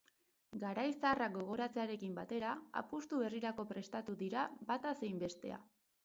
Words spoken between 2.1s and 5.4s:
batera, apustu berrirako prestatuko dira bata zein